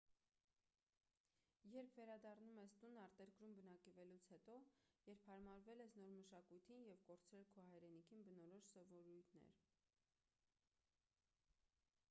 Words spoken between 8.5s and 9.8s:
սովորույթներ